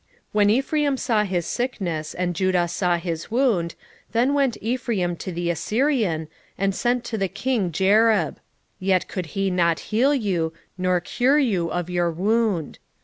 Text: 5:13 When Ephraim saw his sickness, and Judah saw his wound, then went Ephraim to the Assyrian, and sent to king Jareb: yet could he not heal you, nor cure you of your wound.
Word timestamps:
5:13 0.01 0.07
When 0.31 0.49
Ephraim 0.49 0.97
saw 0.97 1.23
his 1.25 1.45
sickness, 1.45 2.15
and 2.15 2.35
Judah 2.35 2.67
saw 2.67 2.97
his 2.97 3.29
wound, 3.29 3.75
then 4.13 4.33
went 4.33 4.57
Ephraim 4.59 5.15
to 5.17 5.31
the 5.31 5.51
Assyrian, 5.51 6.27
and 6.57 6.73
sent 6.73 7.03
to 7.03 7.27
king 7.27 7.71
Jareb: 7.71 8.37
yet 8.79 9.07
could 9.07 9.27
he 9.37 9.51
not 9.51 9.79
heal 9.91 10.15
you, 10.15 10.53
nor 10.75 11.01
cure 11.01 11.37
you 11.37 11.69
of 11.69 11.87
your 11.87 12.09
wound. 12.09 12.79